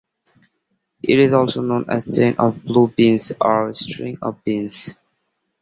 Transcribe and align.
It 1.03 1.19
is 1.19 1.31
also 1.31 1.61
known 1.61 1.87
as 1.87 2.05
chain 2.05 2.33
of 2.39 2.63
blue 2.63 2.87
beans 2.87 3.31
or 3.39 3.71
string 3.75 4.17
of 4.23 4.43
beans. 4.43 4.95